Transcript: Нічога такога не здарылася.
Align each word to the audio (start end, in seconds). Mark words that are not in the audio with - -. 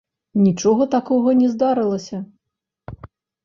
Нічога 0.45 0.87
такога 0.95 1.29
не 1.43 1.47
здарылася. 1.53 2.25